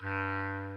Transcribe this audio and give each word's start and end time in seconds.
Ah. 0.00 0.73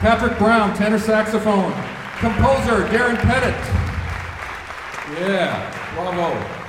Patrick 0.00 0.38
Brown, 0.38 0.74
tenor 0.74 0.98
saxophone. 0.98 1.72
Composer, 2.20 2.88
Darren 2.88 3.18
Pettit. 3.18 3.54
Yeah, 5.20 5.94
bravo. 5.94 6.59